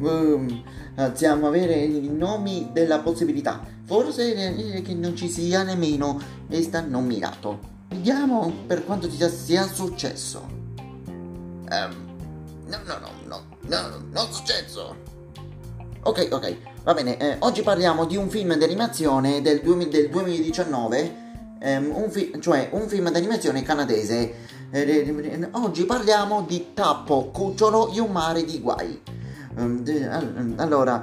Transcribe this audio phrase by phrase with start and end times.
[0.00, 0.64] Um,
[0.96, 3.62] alziamo a avere i nomi della possibilità.
[3.84, 7.72] Forse eh, che non ci sia nemmeno questa nominato.
[7.90, 10.48] Vediamo per quanto ti sia successo.
[10.76, 12.16] Um,
[12.66, 15.13] no, no, no, no, no, non successo.
[16.06, 17.16] Ok, ok, va bene.
[17.16, 21.14] Eh, oggi parliamo di un film d'animazione del, du- del 2019,
[21.58, 24.34] ehm, un fi- cioè un film d'animazione canadese.
[24.70, 29.00] Eh, oggi parliamo di Tappo, Cucciolo e un mare di guai.
[29.56, 29.82] Um,
[30.56, 31.02] allora,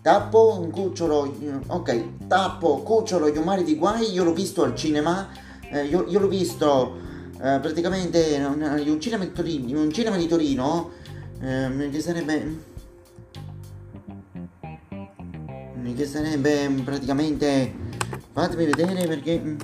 [0.00, 1.36] Tappo, un cucciolo,
[1.66, 5.28] ok, Tappo, Cucciolo un mare di guai, io l'ho visto al cinema,
[5.70, 6.96] eh, io, io, l'ho visto
[7.34, 10.92] eh, praticamente in un cinema di Torino, in un cinema di Torino
[11.38, 12.70] ehm, che sarebbe
[15.94, 17.74] che sarebbe praticamente
[18.32, 19.56] fatemi vedere perché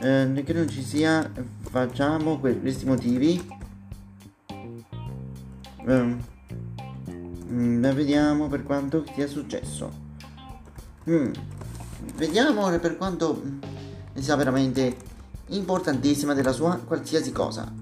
[0.00, 1.30] eh, che non ci sia
[1.70, 3.52] facciamo questi motivi.
[5.86, 6.16] Eh,
[7.94, 9.90] vediamo per quanto sia successo.
[11.08, 11.32] Mm,
[12.16, 13.40] vediamo per quanto
[14.14, 14.96] sia veramente
[15.48, 17.72] importantissima della sua qualsiasi cosa.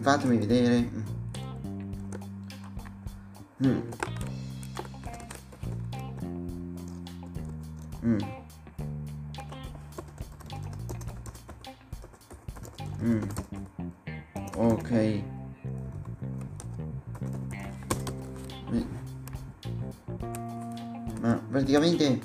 [0.00, 0.90] Fatemi vedere.
[3.66, 3.78] Mm.
[8.04, 8.18] Mm.
[13.02, 13.22] Mm.
[14.56, 15.22] Ok.
[21.20, 22.20] Ma praticamente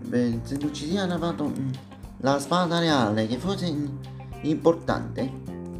[0.00, 1.70] beh, se non ci sia lavato mm,
[2.18, 3.72] la spada reale che fosse
[4.42, 5.30] importante,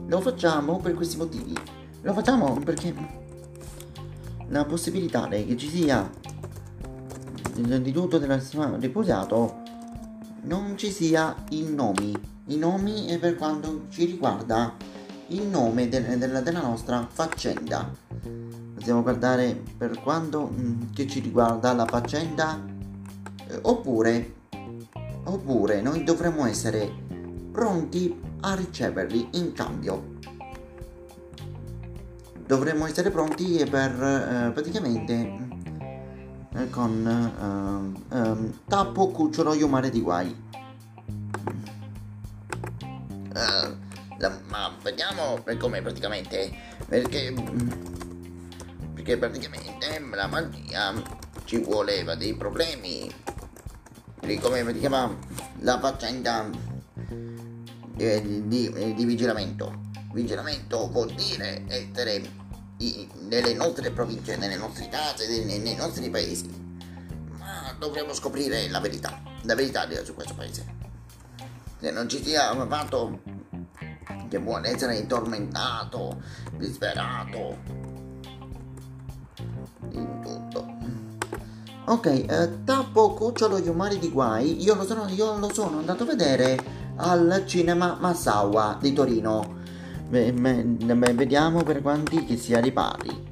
[0.07, 1.55] lo facciamo per questi motivi.
[2.03, 2.95] Lo facciamo perché
[4.49, 6.11] la possibilità che ci sia
[7.53, 8.41] di tutto della
[8.79, 9.63] riposato
[10.43, 12.15] non ci sia i nomi.
[12.47, 14.75] I nomi è per quanto ci riguarda
[15.29, 17.91] il nome de- de- della nostra faccenda.
[18.75, 22.59] Possiamo guardare per quanto mm, che ci riguarda la faccenda
[23.47, 24.39] eh, oppure
[25.25, 26.91] oppure noi dovremmo essere
[27.53, 30.19] pronti a riceverli in cambio.
[32.47, 35.50] Dovremmo essere pronti per eh, praticamente
[36.71, 37.07] con
[38.11, 40.49] uh, um, Tappo Cucciolo Iomare di Guai.
[43.33, 43.77] Uh,
[44.19, 46.53] la, ma vediamo per come praticamente
[46.87, 47.33] perché
[48.93, 50.93] perché praticamente la magia
[51.45, 53.09] ci voleva dei problemi
[54.21, 55.17] di come praticava
[55.61, 56.51] la faccenda
[57.95, 59.81] di, di, di vigilamento
[60.13, 62.21] vigilamento vuol dire essere
[63.29, 66.49] nelle nostre province, nelle nostre case, nei, nei nostri paesi.
[67.39, 70.79] Ma dovremmo scoprire la verità, la verità su questo paese.
[71.79, 73.21] Se non ci sia un fatto
[74.29, 76.23] che vuole essere tormentato,
[76.57, 77.57] disperato,
[79.93, 80.79] in tutto.
[81.87, 86.05] Ok, eh, Tappo Cucciolo gli umani di guai, io lo, sono, io lo sono andato
[86.05, 86.57] a vedere
[86.97, 89.59] al cinema Massawa di Torino
[90.11, 93.29] Beh, beh, vediamo per quanti che sia ripari.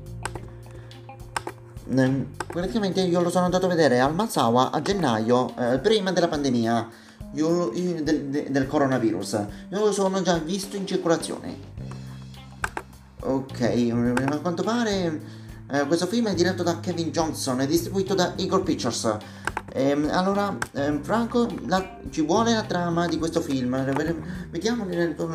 [2.47, 6.89] Praticamente io lo sono andato a vedere al Mazzawa a gennaio, eh, prima della pandemia
[7.33, 9.45] io, io, del, del, coronavirus.
[9.71, 11.59] Io lo sono già visto in circolazione.
[13.23, 15.21] Ok, a quanto pare
[15.73, 19.17] eh, questo film è diretto da Kevin Johnson e distribuito da Eagle Pictures.
[19.73, 23.77] Ehm, allora, ehm, Franco, la, ci vuole la trama di questo film.
[24.51, 24.87] Vediamo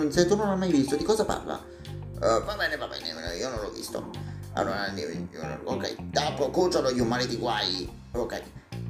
[0.10, 1.62] se tu non l'hai mai visto, di cosa parla?
[2.16, 4.10] Uh, va bene, va bene, io non l'ho visto.
[4.54, 4.94] Allora,
[5.64, 7.90] ok, Tappo, Cucciolo, gli umani di guai.
[8.12, 8.42] Ok.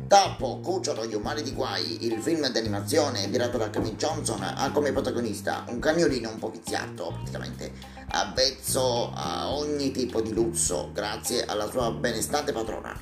[0.07, 4.92] Tappo, Cucciolo, gli umani di guai, il film d'animazione diretto da Kevin Johnson, ha come
[4.92, 7.72] protagonista un cagnolino un po' viziato, praticamente,
[8.10, 12.94] avvezzo a ogni tipo di lusso, grazie alla sua benestante padrona.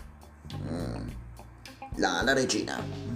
[0.70, 1.20] Mm
[1.96, 3.10] la, la regina.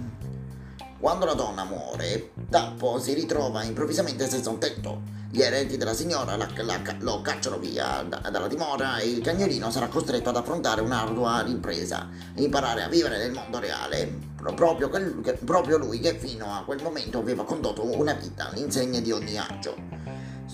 [0.98, 5.14] Quando la donna muore, Tappo si ritrova improvvisamente senza un tetto.
[5.30, 9.70] Gli eredi della signora la, la, lo cacciano via da, dalla dimora e il cagnolino
[9.70, 14.18] sarà costretto ad affrontare un'ardua impresa, imparare a vivere nel mondo reale,
[14.54, 19.12] proprio, quel, proprio lui che fino a quel momento aveva condotto una vita all'insegna di
[19.12, 19.95] ogni agio.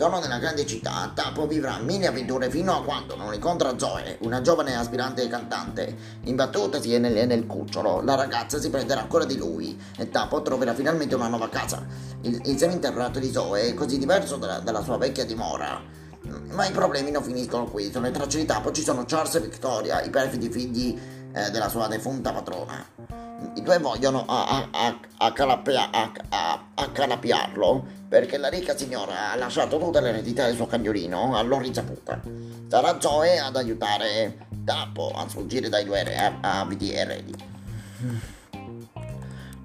[0.03, 4.41] Sono nella grande città, Tapo vivrà mille avventure fino a quando non incontra Zoe, una
[4.41, 5.97] giovane aspirante cantante.
[6.25, 11.15] Imbattutasi nel, nel cucciolo, la ragazza si prenderà ancora di lui e Tapo troverà finalmente
[11.15, 11.87] una nuova casa.
[12.23, 15.81] Il, il seminterrato di Zoe è così diverso dalla, dalla sua vecchia dimora.
[16.51, 20.03] Ma i problemi non finiscono qui, sulle tracce di Tapo ci sono Charles e Victoria,
[20.03, 21.01] i perfidi figli
[21.33, 22.85] eh, della sua defunta patrona.
[23.55, 24.25] I due vogliono
[26.75, 31.64] accalapiarlo perché la ricca signora ha lasciato tutta l'eredità del suo cagnolino a loro.
[32.69, 36.05] Sarà Zoe ad aiutare Tapo a sfuggire dai due
[36.43, 37.35] avidi eredi.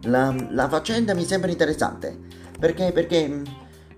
[0.03, 2.17] La, la faccenda mi sembra interessante.
[2.57, 3.41] Perché, perché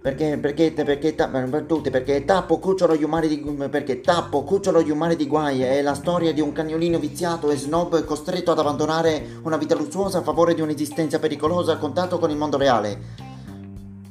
[0.02, 3.38] perché, perché, perché, per tutti, perché Tappo Cucciolo gli umani di,
[3.70, 7.56] perché Tappo Cucciolo gli umani di guai è la storia di un cagnolino viziato e
[7.56, 12.32] snob costretto ad abbandonare una vita lussuosa a favore di un'esistenza pericolosa a contatto con
[12.32, 13.29] il mondo reale.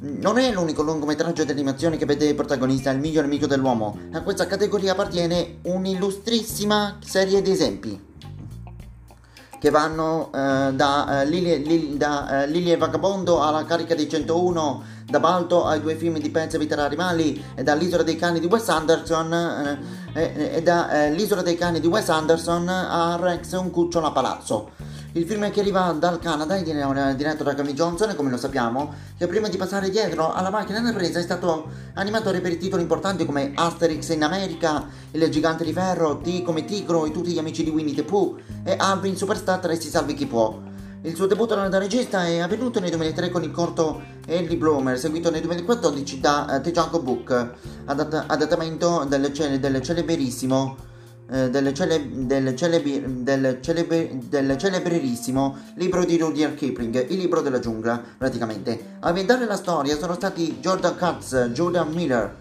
[0.01, 3.99] Non è l'unico lungometraggio di animazione che vede protagonista il miglior amico dell'uomo.
[4.13, 8.07] A questa categoria appartiene un'illustrissima serie di esempi
[9.59, 14.09] che vanno uh, da, uh, Lily, Lily, da uh, Lily e Vagabondo alla carica dei
[14.09, 18.47] 101 da Balto ai due film di Penza Vita Animali e dall'Isola dei Cani di
[18.47, 19.33] Wes Anderson
[20.13, 24.71] eh, e dall'Isola dei Cani di Wes Anderson a Rex un cucciolo a palazzo.
[25.13, 29.27] Il film che arriva dal Canada è diretto da Camille Johnson, come lo sappiamo, che
[29.27, 33.53] prima di passare dietro alla macchina da presa è stato animatore per titoli importanti come
[33.55, 37.71] Asterix in America, Il Gigante di Ferro, T come Tigro e tutti gli amici di
[37.71, 40.68] Winnie the Pooh e Alvin Superstar e Si Salvi Chi Può.
[41.03, 45.31] Il suo debutto da regista è avvenuto nel 2003 con il corto Ellie Bloomer, seguito
[45.31, 47.51] nel 2014 da uh, The Jungle Book,
[47.85, 50.77] adatt- adattamento del, ce- del celeberissimo
[51.31, 52.57] eh, del, cele-
[54.57, 58.97] celeberissimo libro di Rudyard Kipling, Il libro della giungla, praticamente.
[59.01, 62.35] A inventare la storia sono stati Jordan Katz, Jordan Miller,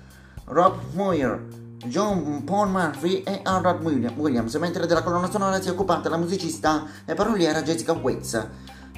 [0.45, 1.45] Rob Moyer,
[1.85, 3.83] John Paul Murphy e Harold
[4.15, 8.47] Williams, mentre della colonna sonora si è occupata la musicista e paroliera Jessica Waits.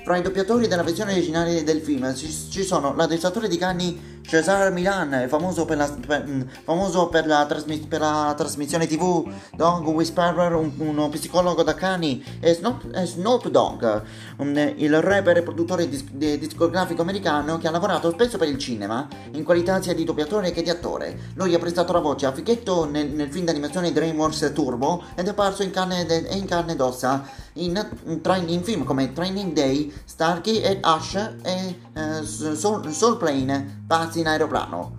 [0.03, 5.25] Fra i doppiatori della versione originale del film ci, sono l'addestratore di cani Cesar Milan,
[5.27, 10.53] famoso per la, per, mm, famoso per la, trasmi, per la trasmissione tv Dog Whisperer,
[10.53, 14.01] un, uno psicologo da cani, e Snoop, e Snoop Dogg,
[14.37, 19.07] un, il rapper e produttore dis, discografico americano che ha lavorato spesso per il cinema,
[19.31, 21.31] in qualità sia di doppiatore che di attore.
[21.33, 25.29] Lui ha prestato la voce a Fichetto nel, nel film d'animazione DreamWorks Turbo ed è
[25.31, 30.77] apparso in carne, in carne ed ossa in, in, film come Training Day, Starkey e
[30.81, 34.97] Ash e uh, Soul, Soul Plane, Pazzi in aeroplano.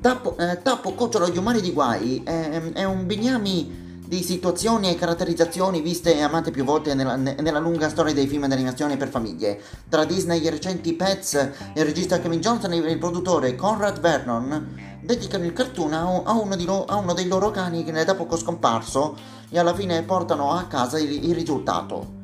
[0.00, 4.96] Tappo, eh, Tappo Cucciolo gli umani di guai è, è un bignami di situazioni e
[4.96, 9.60] caratterizzazioni viste e amate più volte nella, nella, lunga storia dei film d'animazione per famiglie.
[9.88, 11.34] Tra Disney e i recenti Pets,
[11.74, 16.56] il regista Kevin Johnson e il produttore Conrad Vernon dedicano il cartoon a, a, uno,
[16.56, 19.16] lo, a uno, dei loro cani che ne è da poco scomparso
[19.48, 22.17] e alla fine portano a casa il, il risultato.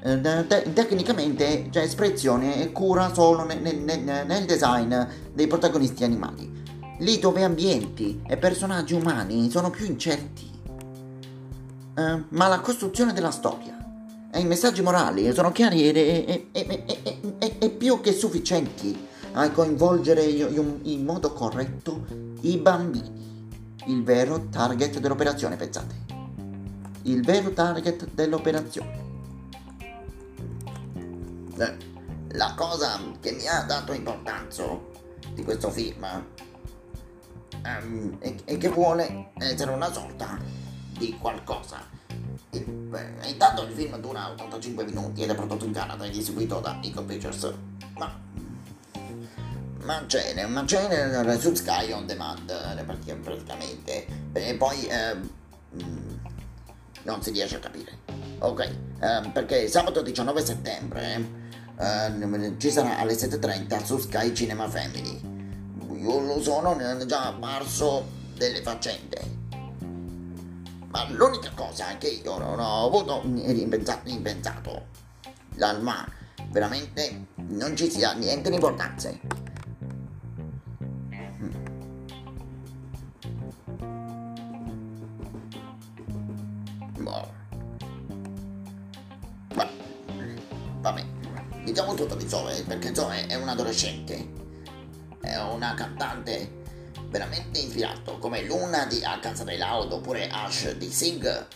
[0.00, 4.94] Eh, te- tecnicamente c'è espressione e cura solo nel, nel, nel design
[5.32, 6.56] dei protagonisti animali.
[6.98, 10.46] Lì dove ambienti e personaggi umani sono più incerti.
[11.96, 13.76] Uh, ma la costruzione della storia
[14.30, 20.22] e i messaggi morali sono chiari e, e, e, e più che sufficienti a coinvolgere
[20.22, 22.04] in modo corretto
[22.42, 23.46] i bambini,
[23.86, 25.94] il vero target dell'operazione, pensate.
[27.02, 29.07] Il vero target dell'operazione.
[31.58, 31.96] Eh,
[32.32, 34.64] la cosa che mi ha dato importanza
[35.32, 36.04] di questo film
[37.64, 40.38] um, è, è, che vuole essere una sorta
[40.96, 41.86] di qualcosa.
[42.50, 46.60] E, beh, intanto il film dura 85 minuti ed è prodotto in Canada ed eseguito
[46.60, 47.52] da Eagle Pictures.
[47.96, 48.26] Ma
[49.88, 52.52] ma c'è, ma c'è su Sky On Demand
[53.22, 55.16] praticamente e poi eh,
[57.04, 57.98] non si riesce a capire
[58.40, 61.47] ok eh, perché sabato 19 settembre
[61.78, 65.20] eh, ci sarà alle 7.30 su Sky Cinema Family.
[65.92, 68.06] Io lo sono ne è già apparso
[68.36, 69.36] delle faccende.
[70.88, 74.86] Ma l'unica cosa che io non ho avuto impensato, impensato
[75.80, 76.06] ma
[76.50, 79.10] veramente non ci sia niente di importanza
[92.18, 94.28] di Zoe, perché Zoe è un adolescente,
[95.20, 96.56] è una cantante
[97.08, 101.46] veramente infilato, come Luna di Alcanza dei Loud oppure Ash di Sig.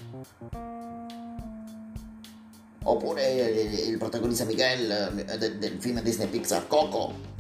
[2.84, 7.30] Oppure il, protagonista Miguel eh, del, del film Disney Pixar Coco.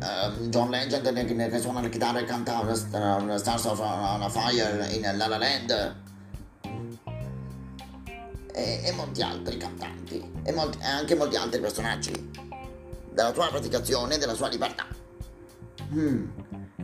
[0.00, 5.02] Uh, John Legend che, che suona la chitarra e canta Stars of on Fire in
[5.14, 6.08] La La Land
[8.60, 12.12] e, e molti altri cantanti e, molti, e, anche molti altri personaggi
[13.12, 14.86] della tua praticazione e della sua libertà.
[15.92, 16.26] Hmm,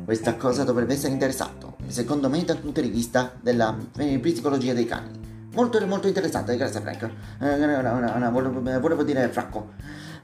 [0.04, 4.86] questa cosa dovrebbe essere interessato, secondo me dal punto di vista della eh, psicologia dei
[4.86, 5.24] cani.
[5.54, 7.10] Molto, molto interessante, grazie Frank.
[7.40, 9.74] Eh, eh volevo, volevo dire Franco.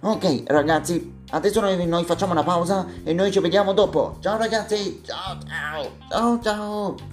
[0.00, 4.16] Ok ragazzi, adesso noi, noi, facciamo una pausa e noi ci vediamo dopo.
[4.20, 5.00] Ciao ragazzi!
[5.04, 5.90] Ciao ciao!
[6.08, 7.11] Ciao ciao!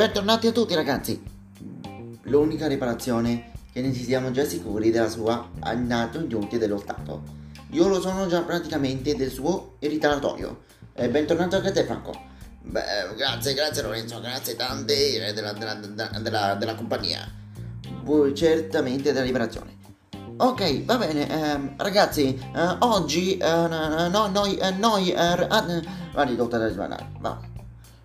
[0.00, 1.22] Bentornati a tutti ragazzi!
[2.22, 7.22] L'unica riparazione che ne siamo già sicuri della sua andato giunti dello Stato.
[7.72, 10.62] Io lo sono già praticamente del suo ritaratorio.
[10.94, 12.14] E bentornato anche a te Franco.
[12.62, 15.74] Beh, grazie, grazie Lorenzo, grazie tante della, della,
[16.18, 17.30] della, della compagnia.
[18.02, 19.76] Voi certamente della liberazione.
[20.38, 25.46] Ok, va bene, eh, ragazzi, eh, oggi eh, no, noi, eh, noi, eh,
[26.14, 27.38] va ridotta da va.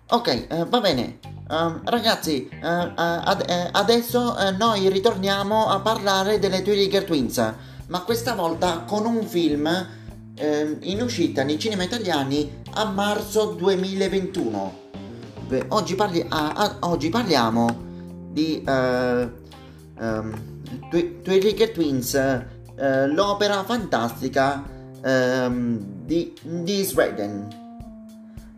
[0.08, 1.35] Ok, eh, va bene.
[1.48, 7.54] Um, ragazzi, uh, uh, ad- uh, adesso noi ritorniamo a parlare delle Rigger Twins,
[7.86, 9.68] ma questa volta con un film
[10.34, 14.84] ehm, in uscita nei cinema italiani a marzo 2021.
[15.46, 16.26] Beh, oggi, parli-
[16.80, 17.68] oggi, parliamo
[18.32, 19.32] di um,
[20.90, 24.64] Two Rigger Twins, l'opera fantastica
[25.04, 27.46] um, di, di Sweden.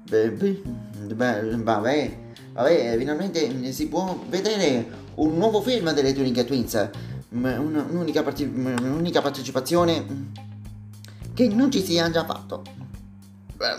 [0.08, 6.90] Beh, beh, vabbè vabbè, finalmente si può vedere un nuovo film delle Turing Twins,
[7.30, 10.04] un'unica, parte- un'unica partecipazione
[11.34, 12.62] che non ci sia già fatto.
[13.56, 13.76] Beh,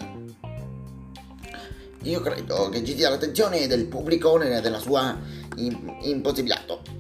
[2.04, 5.18] io credo che ci sia l'attenzione del pubblico della sua
[5.56, 6.98] impossibilato.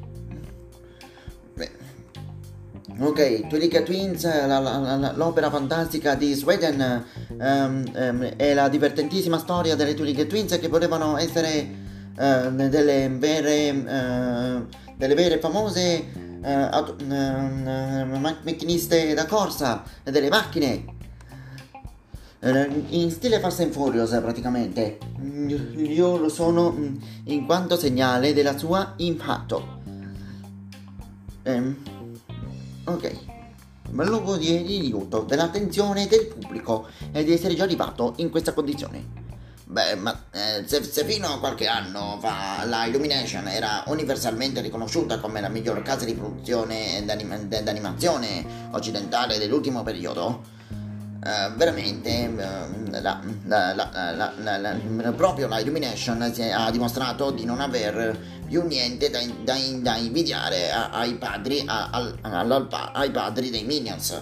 [3.02, 9.78] Ok, Twilight Twins, la, la, la, l'opera fantastica di Sweden um, um, la divertentissima storia
[9.78, 11.66] delle Twilight Twins che potevano essere
[12.18, 16.08] uh, delle vere, uh, delle vere famose
[16.42, 17.00] uh,
[18.44, 20.98] macchiniste da corsa, delle macchine.
[22.42, 24.98] In stile Fast and Furious praticamente.
[25.78, 29.78] Io lo sono mm, in quanto segnale della sua impatto.
[31.44, 31.78] Um,
[32.90, 33.38] Ok.
[33.92, 38.54] Ma lo goderai di tutto, dell'attenzione del pubblico e di essere già arrivato in questa
[38.54, 39.28] condizione.
[39.66, 45.20] Beh, ma eh, se, se, fino a qualche anno fa la Illumination era universalmente riconosciuta
[45.20, 50.42] come la miglior casa di produzione d'animazione occidentale dell'ultimo periodo,
[51.22, 58.66] eh, veramente eh, la, la, la, proprio la Illumination ha dimostrato di non aver più
[58.66, 64.22] niente da, da, da invidiare ai padri, a, a, ai padri dei Minions.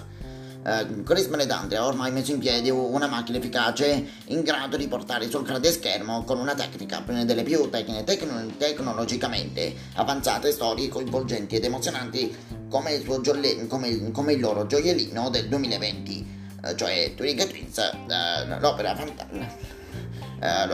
[0.67, 5.29] Uh, Chris D'Andrea ha ormai messo in piedi una macchina efficace in grado di portare
[5.29, 11.63] sul grande schermo con una tecnica delle più tecniche tecno- tecnologicamente avanzate storie coinvolgenti ed
[11.63, 12.35] emozionanti
[12.67, 16.26] come il, gioie- come, come il loro gioiellino del 2020
[16.71, 19.27] uh, cioè Twilight Twins uh, l'opera, fanta-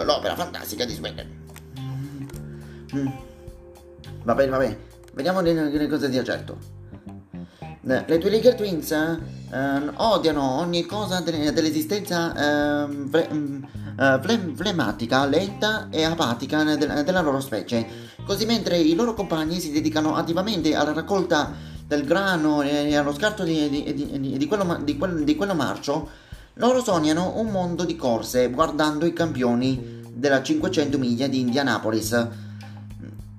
[0.04, 1.28] l'opera fantastica di Sweden
[2.96, 3.08] mm.
[4.24, 4.78] Va bene, va bene.
[5.14, 6.58] Vediamo le, cose di certo.
[7.82, 16.64] Le Two League Twins eh, odiano ogni cosa dell'esistenza eh, fle, flematica, lenta e apatica
[16.64, 18.12] de, della loro specie.
[18.26, 21.54] Così mentre i loro compagni si dedicano attivamente alla raccolta
[21.86, 24.66] del grano e allo scarto di, di, di, di quello,
[24.98, 26.10] quel, quello marcio,
[26.56, 32.28] loro sognano un mondo di corse guardando i campioni della 500 miglia di Indianapolis.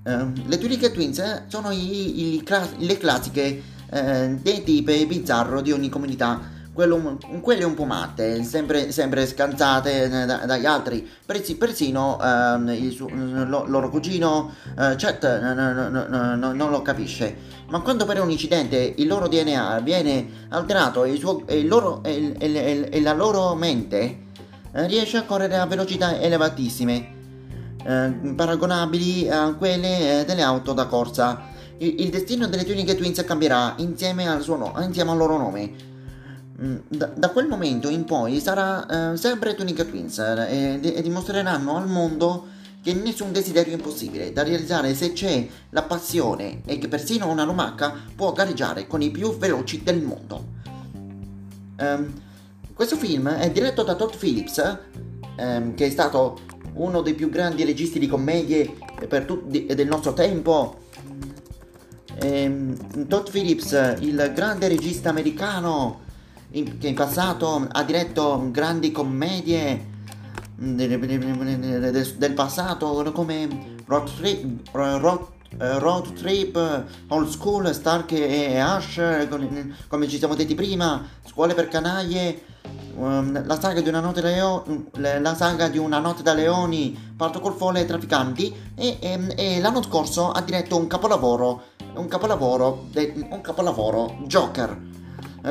[0.02, 2.44] Uh, le Tuniche Twins eh, sono i, i,
[2.78, 6.40] le classiche uh, dei tipi bizzarro di ogni comunità,
[6.74, 12.68] quello, quelle un po' matte, sempre, sempre scansate eh, da, dagli altri, Persi, persino uh,
[12.68, 14.52] il su, lo, loro cugino
[14.96, 17.62] Chet non lo capisce.
[17.68, 21.66] Ma quando per un incidente il loro DNA viene alterato e, il suo, e, il
[21.66, 22.36] loro, e,
[22.90, 24.22] e la loro mente
[24.72, 27.14] riesce a correre a velocità elevatissime
[27.86, 31.52] eh, paragonabili a quelle eh, delle auto da corsa.
[31.78, 35.92] Il, destino delle Tuning Twins cambierà insieme al, suo, insieme al loro nome.
[36.62, 41.02] Mm, da, da, quel momento in poi sarà eh, sempre Tuning Twins eh, e, e
[41.02, 42.46] dimostreranno al mondo
[42.80, 47.44] che nessun desiderio è impossibile da realizzare se c'è la passione e che persino una
[47.44, 50.52] lumaca può gareggiare con i più veloci del mondo.
[51.78, 52.12] Um,
[52.74, 54.78] questo film è diretto da Todd Phillips,
[55.36, 56.38] ehm, che è stato
[56.74, 58.76] uno dei più grandi registi di commedie
[59.26, 60.82] tu- di- del nostro tempo.
[62.20, 66.02] Ehm, Todd Phillips, il grande regista americano
[66.54, 69.92] in- che in passato ha diretto grandi commedie
[70.56, 75.26] del, del passato come Road Trip, Road,
[75.58, 79.28] Road Trip, Old School, Stark e Ash,
[79.88, 82.42] come ci siamo detti prima, Scuole per canaglie,
[82.96, 87.40] um, la, saga di una notte Leo, la saga di una notte da leoni, Parto
[87.40, 91.62] col folle e trafficanti e, e, e, l'anno scorso ha diretto un capolavoro,
[91.94, 92.88] un capolavoro,
[93.30, 94.93] un capolavoro, Joker,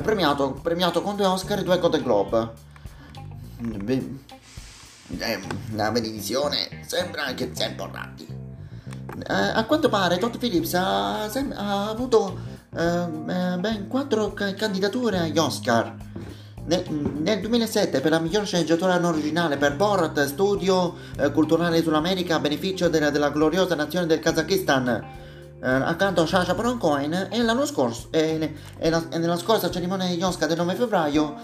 [0.01, 2.51] premiato, premiato con due Oscar e due Golden Globe.
[5.75, 8.25] La benedizione sembra che sia importante.
[8.25, 12.39] Eh, a quanto pare Todd Phillips ha, sem- ha avuto
[12.75, 13.05] eh,
[13.59, 15.95] ben quattro ca- candidature agli Oscar.
[16.65, 22.35] Nel, nel, 2007 per la miglior sceneggiatura non originale per Borat, studio eh, culturale sull'America
[22.35, 25.21] a beneficio della, della gloriosa nazione del Kazakistan
[25.67, 30.08] accanto a Sasha Baron Cohen e l'anno scorso e, e, la, e nella scorsa cerimonia
[30.08, 31.36] degli Oscar del 9 febbraio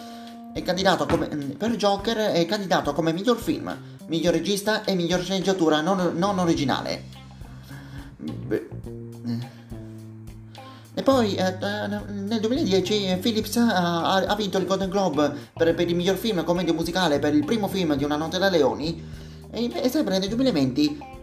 [0.53, 3.75] è candidato come, per Joker è candidato come miglior film,
[4.07, 7.17] miglior regista e miglior sceneggiatura non, non originale.
[10.93, 15.95] E poi eh, nel 2010 Phillips ha, ha, vinto il Golden Globe per, per, il
[15.95, 19.01] miglior film commedia musicale per il primo film di Una notte da leoni
[19.49, 21.18] e, e sempre nel 2020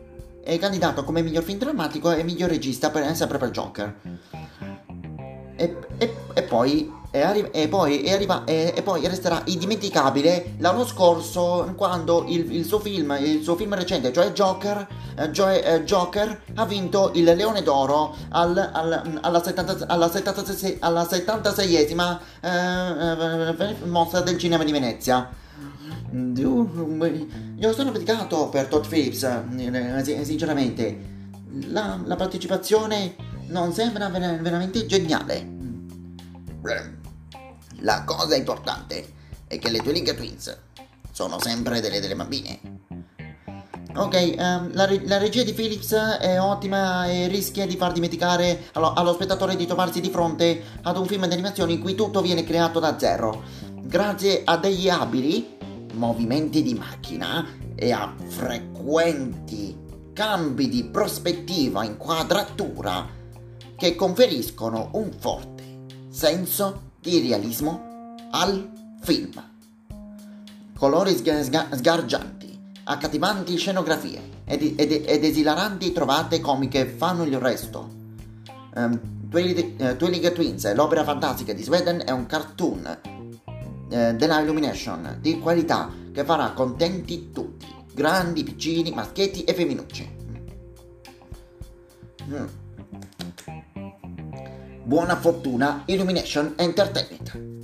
[0.47, 3.95] è candidato come miglior film drammatico e miglior regista per, sempre per Joker.
[5.57, 10.85] E, e, e poi e, arri- e, poi, e, arriva- e, poi, resterà indimenticabile l'anno
[10.87, 14.87] scorso quando il, il, suo film, il suo film recente, cioè Joker,
[15.17, 20.77] eh, cioè, eh, Joker ha vinto il Leone d'Oro al, al, alla, 70, alla, 76,
[20.81, 25.45] alla 76esima eh, eh, mostra del cinema di Venezia.
[26.13, 31.15] Io sono dedicato per Todd Phillips, eh, sinceramente.
[31.69, 33.15] La, la partecipazione
[33.49, 35.55] non sembra veramente geniale.
[37.81, 39.13] La cosa importante
[39.47, 40.57] è che le Twiling Twins
[41.13, 42.61] sono sempre delle, delle bambine.
[43.95, 48.93] Ok, um, la, la, regia di Philips è ottima e rischia di far dimenticare allo,
[48.93, 52.79] allo, spettatore di trovarsi di fronte ad un film d'animazione in cui tutto viene creato
[52.79, 53.43] da zero.
[53.81, 55.56] Grazie a degli abili
[55.97, 59.77] movimenti di macchina e a frequenti
[60.13, 63.07] cambi di prospettiva, inquadratura
[63.77, 65.65] che conferiscono un forte
[66.09, 68.71] senso di realismo al
[69.03, 69.43] film.
[70.77, 77.95] Colori sga- sgargianti, accattivanti scenografie ed, ed, ed, esilaranti trovate comiche fanno il resto.
[78.75, 82.99] Um, Twilling Twins, l'opera fantastica di Sweden, è un cartoon
[83.89, 90.17] eh, della Illumination di qualità che farà contenti tutti, grandi, piccini, maschietti e femminucci.
[92.29, 92.47] Mm.
[94.85, 97.55] Buona fortuna Illumination Entertainment.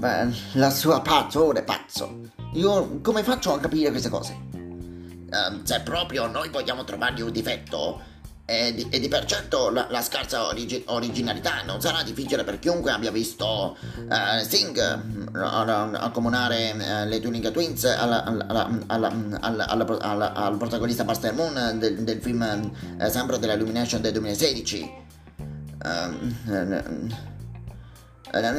[0.00, 2.20] Beh, la sua pazzo, è pazzo.
[2.54, 4.34] Io come faccio a capire queste cose?
[4.52, 8.00] Uh, se proprio noi vogliamo trovargli un difetto,
[8.50, 12.58] e di, e di per certo la, la scarsa origi- originalità non sarà difficile per
[12.58, 14.76] chiunque abbia visto uh, Sting
[15.32, 15.38] uh,
[15.94, 22.72] accomunare uh, le Tuning Twins alla, alla, alla, al protagonista Buster Moon del, del film
[23.08, 24.98] sempre della Illumination del 2016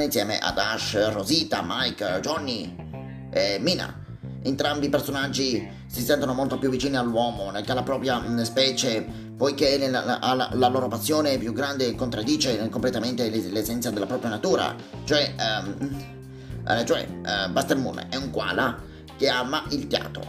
[0.04, 3.99] insieme ad Ash, Rosita, Mike, Johnny e Mina.
[4.43, 10.19] Entrambi i personaggi si sentono molto più vicini all'uomo che alla propria specie poiché la,
[10.21, 14.75] la, la, loro passione più grande contraddice completamente l'essenza della propria natura.
[15.04, 18.80] Cioè, um, cioè uh, Buster Moon è un koala
[19.17, 20.21] che ama il teatro.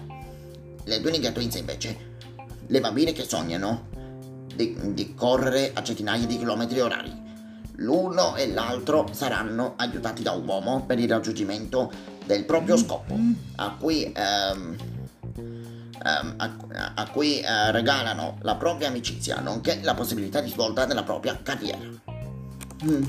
[0.84, 1.98] Le due Twins invece,
[2.66, 3.88] le bambine che sognano
[4.54, 7.12] di, di correre a centinaia di chilometri orari.
[7.76, 11.92] L'uno e l'altro saranno aiutati da un uomo per il raggiungimento
[12.24, 13.14] del proprio scopo,
[13.56, 14.10] a cui...
[14.16, 14.91] Um,
[16.04, 21.02] ehm, a, a, cui eh, regalano la propria amicizia, nonché la possibilità di svolta della
[21.02, 21.78] propria carriera.
[22.84, 23.02] Mm.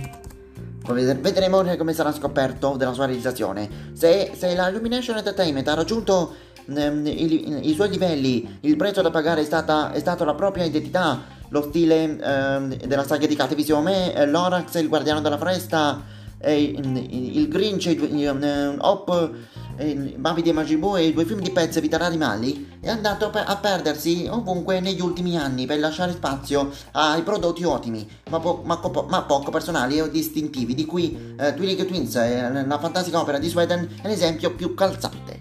[0.86, 3.92] Vedremo come sarà scoperto della sua realizzazione.
[3.94, 9.10] Se, se la Illumination Entertainment ha raggiunto ehm, i, i, suoi livelli, il prezzo da
[9.10, 13.82] pagare è, stata, è stato la propria identità, lo stile ehm, della saga di Cattivissimo
[13.82, 16.02] Me, l'Orax, il Guardiano della Foresta,
[16.46, 19.32] il Grinch, Hop
[19.76, 24.28] eh, Babi di e i due film di Pezzi Vita Animali è andato a perdersi
[24.30, 29.24] ovunque negli ultimi anni per lasciare spazio ai prodotti ottimi, ma, po- ma, co- ma
[29.24, 33.88] poco personali e distintivi, di cui eh, Twilling Twins, eh, la fantastica opera di Sweden,
[34.02, 35.40] è l'esempio più calzante.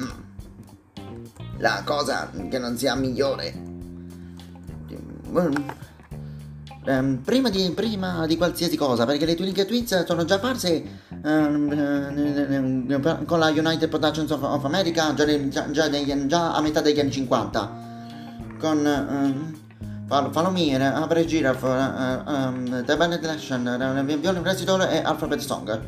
[0.00, 0.08] Mm.
[1.58, 3.52] La cosa che non sia migliore.
[5.30, 5.52] Mm.
[6.88, 13.24] Um, prima, di, prima, di, qualsiasi cosa, perché le Twilling Twins sono già apparse um,
[13.24, 17.10] con la United Productions of, of America già, già, già, già, a metà degli anni
[17.10, 17.86] 50
[18.58, 19.56] con
[20.08, 23.62] um, Falomir, Average Giraffe, uh, um, The Band Election,
[24.20, 25.80] Violin Recital e Alphabet Song.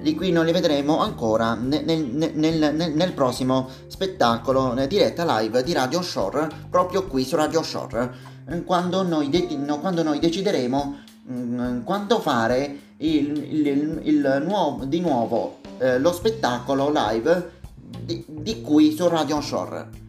[0.00, 5.72] Di cui non li vedremo ancora nel, nel, nel, nel prossimo spettacolo diretta live di
[5.72, 8.30] Radio Shore proprio qui su Radio Shore.
[8.64, 9.46] Quando noi, de-
[9.80, 16.12] quando noi decideremo mh, mm, quando fare il, il, il, nuovo, di nuovo eh, lo
[16.12, 17.60] spettacolo live
[18.00, 20.00] di, di qui su Radio Shore.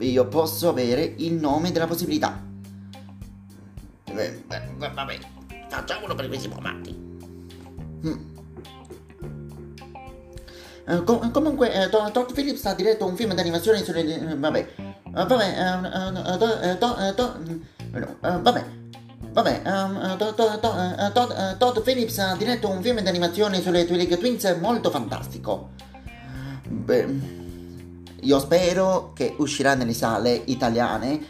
[0.00, 2.40] Io posso avere il nome della possibilità.
[4.04, 5.18] Eh, vabbè,
[5.68, 7.08] facciamolo per questi momenti.
[8.06, 8.28] Mm.
[10.86, 14.02] Uh, com- comunque, uh, Todd Phillips ha diretto un film d'animazione sulle.
[14.02, 14.68] Uh, vabbè.
[15.12, 15.38] vabbè.
[18.40, 18.64] vabbè.
[19.32, 25.70] Vabbè, um, Todd, Todd, Phillips ha diretto un film d'animazione sulle Twilight Twins molto fantastico.
[26.66, 27.38] Beh,
[28.22, 31.20] io spero che uscirà nelle sale italiane,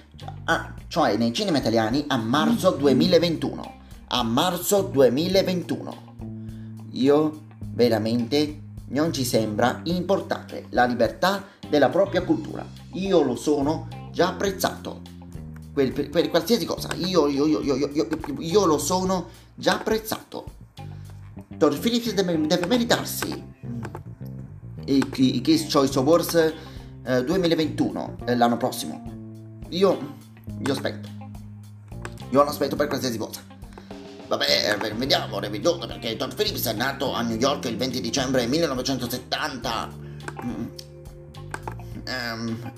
[0.45, 3.79] ah, cioè nei cinema italiani, a marzo 2021.
[4.09, 6.09] A marzo 2021.
[6.93, 12.67] Io veramente non ci sembra importante la libertà della propria cultura.
[12.95, 15.03] Io lo sono già apprezzato.
[15.73, 17.91] Per, per, per qualsiasi cosa, io, io, io,
[18.39, 20.45] io, lo sono già apprezzato.
[21.57, 23.29] Todd Phillips deve, deve meritarsi
[24.87, 26.55] i, i Kiss Choice Awards
[27.05, 29.03] eh, 2021, eh, l'anno prossimo.
[29.69, 30.17] Io,
[30.65, 31.09] io aspetto.
[32.31, 33.41] Io lo aspetto per qualsiasi cosa.
[34.27, 39.89] Vabbè, vediamo, riveduto, perché Todd Phillips è nato a New York il 20 dicembre 1970.
[42.07, 42.73] Um,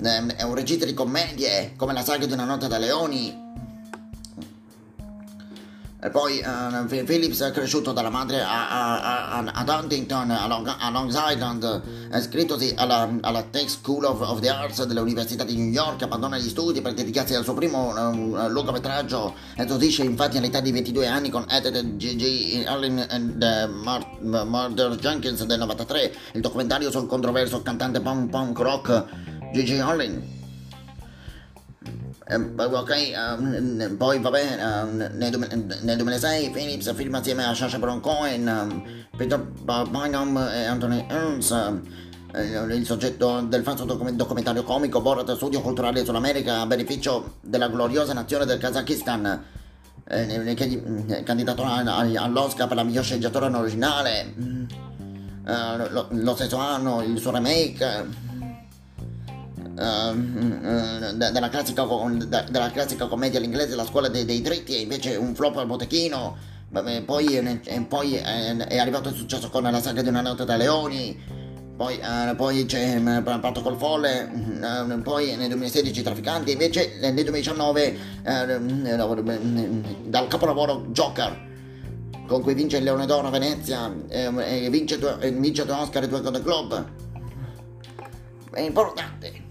[0.00, 3.42] è un regista di commedie, come la saga di una notte da leoni,
[6.04, 10.74] e poi uh, Phillips è cresciuto dalla madre a, a, a, ad Huntington, a Long,
[10.76, 15.54] a Long Island, è iscrittosi alla, alla Tech School of, of, the Arts dell'Università di
[15.54, 20.58] New York, abbandona gli studi per dedicarsi al suo primo uh, lungometraggio, esordisce infatti all'età
[20.58, 22.64] di 22 anni con Ed G.G.
[22.66, 29.04] Allen and uh, Murder Jenkins del 93, il documentario sul controverso cantante punk rock
[29.80, 30.32] Allen
[32.32, 38.00] Ehm, ok, uh, poi vabbè, uh, nel, nel, 2006 Phillips firma assieme a Sasha Baron
[38.00, 38.82] Cohen, um,
[39.16, 46.04] Peter Bynum e Anthony Ernst uh, il soggetto del falso documentario comico Borat Studio Culturale
[46.04, 49.44] sull'America a beneficio della gloriosa nazione del Kazakistan.
[50.04, 50.54] Eh,
[51.06, 54.34] è candidato all'Oscar per la miglior sceneggiatura originale.
[55.44, 58.30] Uh, lo, lo, stesso anno il suo remake
[59.74, 61.86] uh, della, classica,
[62.50, 66.36] della, classica, commedia all'inglese La scuola dei, dei dritti e invece un flop al botechino
[67.04, 71.40] poi, e poi è arrivato il successo con la saga di una notte da leoni
[71.76, 77.14] poi, uh, poi c'è uh, Patto col folle uh, poi nel 2016 Trafficanti invece nel
[77.14, 77.98] 2019
[80.04, 81.50] dal capolavoro Joker
[82.26, 86.08] con cui vince il Leone d'Oro a Venezia e vince due, vince due Oscar e
[86.08, 86.84] due Golden Globe.
[88.52, 89.41] È importante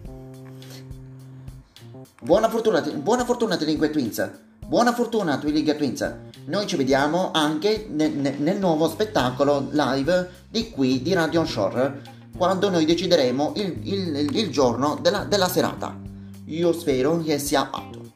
[2.23, 4.31] Buona fortuna, buona fortuna Delinquent Twins.
[4.59, 6.15] Buona fortuna Twilling Twins.
[6.45, 11.99] Noi ci vediamo anche nel, nel, nuovo spettacolo live di qui di Radio Shore
[12.37, 15.99] quando noi decideremo il, il, il giorno della, della, serata.
[16.45, 18.13] Io spero che sia fatto.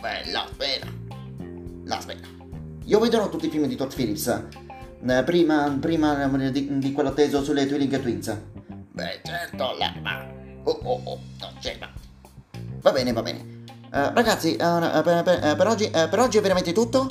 [0.00, 0.86] Bella spera.
[1.84, 2.28] La spera.
[2.84, 4.42] Io vedrò tutti i film di Todd Phillips.
[5.04, 8.38] Eh, prima, prima di, di, quello teso sulle Twilling Twins.
[8.92, 10.24] Beh, certo, la...
[10.62, 11.95] Oh, oh, oh, non c'è ma...
[12.86, 13.64] Va bene, va bene.
[13.90, 17.08] Uh, ragazzi, uh, per, per, per, oggi, per, oggi, è veramente tutto.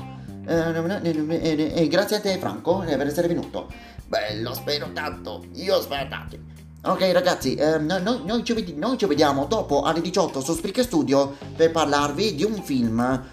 [0.47, 3.67] E grazie a te, Franco, per essere venuto.
[4.05, 5.43] Bello, spero tanto.
[5.55, 6.37] Io spero tanto.
[6.85, 11.71] Ok, ragazzi, noi, noi, ci, noi, ci, vediamo dopo alle 18 su Spreaker Studio per
[11.71, 13.23] parlarvi di un film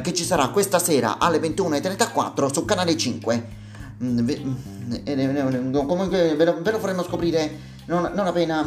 [0.00, 3.48] che ci sarà questa sera alle 21.34 su canale 5.
[4.02, 4.28] Mm,
[5.72, 8.62] comunque ve lo, ve lo faremo scoprire non, non appena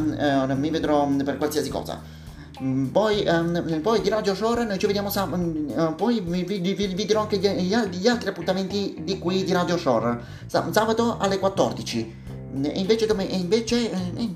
[0.54, 2.18] mi vedrò per qualsiasi cosa.
[2.62, 5.42] Mm, poi, um, poi, di Radio Shore noi ci vediamo sabato.
[5.42, 9.78] Uh, poi vi, vi, vi, dirò anche gli, gli, altri appuntamenti di qui di Radio
[9.78, 10.20] Shore.
[10.48, 12.16] Sabato alle 14.
[12.64, 14.36] E invece, dom- e invece, e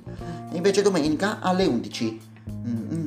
[0.51, 2.21] invece domenica alle 11.
[2.67, 3.05] Mm,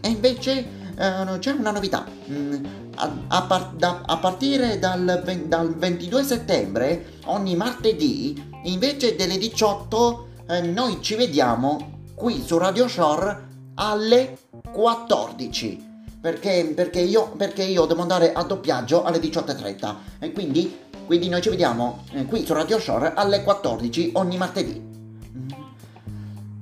[0.00, 2.04] e invece uh, c'è una novità.
[2.30, 9.38] Mm, a, a, par- da, a, partire dal, dal, 22 settembre, ogni martedì, invece delle
[9.38, 13.47] 18, eh, noi ci vediamo qui su Radio Shore
[13.78, 14.38] alle
[14.72, 15.86] 14.
[16.20, 21.40] Perché, perché, io, perché io devo andare a doppiaggio alle 18.30 e quindi, quindi noi
[21.40, 24.86] ci vediamo eh, qui su Radio Shore alle 14 ogni martedì.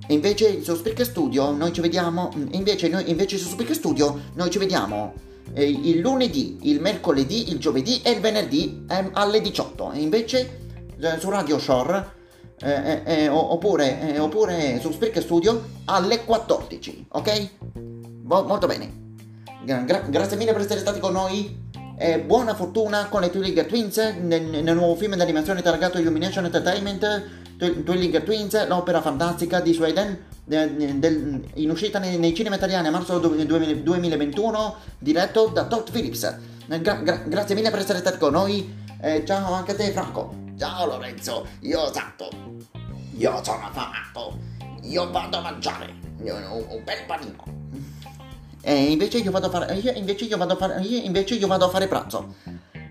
[0.09, 2.31] E invece su Speaker Studio noi ci vediamo.
[2.53, 5.15] Invece, noi, invece su Speaker Studio noi ci vediamo
[5.55, 9.93] eh, il lunedì, il mercoledì, il giovedì e il venerdì eh, alle 18.
[9.93, 10.59] E invece
[11.01, 12.16] eh, su Radio Shore
[12.61, 17.07] eh, eh, eh, oppure, oppure su Speaker Studio alle 14.
[17.11, 17.51] Ok?
[18.23, 19.05] Mo- molto bene.
[19.65, 21.65] Gra- grazie mille per essere stati con noi.
[21.99, 27.45] E buona fortuna con le Twilliger Twins nel, nel nuovo film d'animazione targato Illumination Entertainment
[27.57, 32.91] Twillinger Twins, l'opera fantastica di Sweden, de, de, in uscita nei, nei, cinema italiani a
[32.91, 36.37] marzo 2021, diretto da Todd Phillips.
[36.67, 38.85] Gra, gra, grazie mille per essere stati con noi.
[39.01, 40.46] Eh, ciao anche a te, Franco.
[40.57, 42.31] Ciao Lorenzo, io esatto.
[43.19, 44.39] Io sono affamato.
[44.85, 45.95] Io vado a mangiare.
[46.23, 47.45] Ho un bel panino.
[48.63, 49.75] E invece io vado a fare.
[49.75, 50.81] Io invece io vado a fare.
[50.81, 52.37] Io invece io vado a fare pranzo.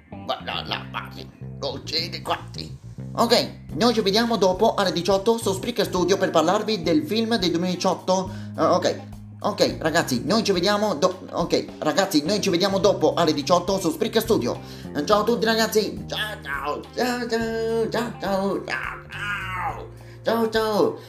[0.10, 1.28] Guarda là, parli.
[1.60, 2.78] Uccidi quanti.
[3.16, 7.50] Ok, noi ci vediamo dopo alle 18 su Spreaker Studio per parlarvi del film del
[7.50, 8.32] 2018.
[8.56, 9.02] Uh, ok,
[9.46, 13.92] Ok, ragazzi, noi ci vediamo do- Ok, ragazzi, noi ci vediamo dopo alle 18 su
[13.92, 14.60] Spreaker Studio.
[15.06, 16.04] Ciao a tutti ragazzi.
[16.08, 19.88] Ciao ciao ciao ciao ciao ciao ciao.
[20.24, 21.00] Ciao ciao.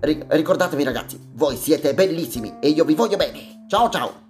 [0.00, 3.64] Ricordatevi ragazzi, voi siete bellissimi e io vi voglio bene.
[3.68, 4.23] Ciao ciao.